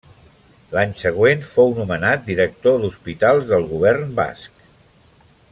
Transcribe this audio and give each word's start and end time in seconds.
L'any 0.77 0.95
següent 1.01 1.43
fou 1.49 1.75
nomenat 1.81 2.25
Director 2.31 2.81
d'Hospitals 2.85 3.47
del 3.53 3.69
Govern 3.75 4.19
Basc. 4.23 4.67